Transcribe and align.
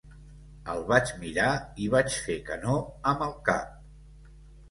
El 0.71 0.79
vaig 0.91 1.11
mirar 1.25 1.49
i 1.83 1.91
vaig 1.95 2.17
fer 2.27 2.37
que 2.49 2.57
no 2.63 2.77
amb 3.11 3.21
el 3.29 3.35
cap. 3.51 3.77